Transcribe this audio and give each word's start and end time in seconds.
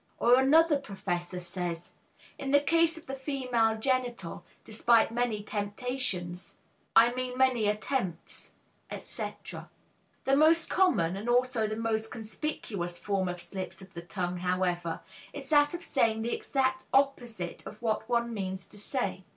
"Or 0.17 0.39
another 0.39 0.79
professor 0.79 1.39
says, 1.39 1.93
"In 2.39 2.49
the 2.49 2.59
case 2.59 2.97
of 2.97 3.05
the 3.05 3.13
female 3.13 3.77
genital, 3.77 4.43
despite 4.63 5.11
many 5.11 5.43
temptations... 5.43 6.57
I 6.95 7.13
mean 7.13 7.37
many 7.37 7.67
attempts... 7.67 8.53
etc." 8.89 9.69
The 10.23 10.35
most 10.35 10.71
common, 10.71 11.15
and 11.15 11.29
also 11.29 11.67
the 11.67 11.75
most 11.75 12.09
conspicuous 12.09 12.97
form 12.97 13.29
of 13.29 13.39
slips 13.39 13.79
of 13.83 13.93
the 13.93 14.01
tongue, 14.01 14.37
however, 14.37 15.01
is 15.33 15.49
that 15.49 15.75
of 15.75 15.83
saying 15.83 16.23
the 16.23 16.33
exact 16.33 16.85
opposite 16.91 17.63
of 17.67 17.79
what 17.83 18.09
one 18.09 18.33
meant 18.33 18.61
to 18.71 18.79
say. 18.79 19.23